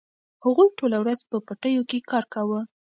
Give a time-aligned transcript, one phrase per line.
[0.45, 2.59] هغوی ټوله ورځ په پټیو کې کار کاوه.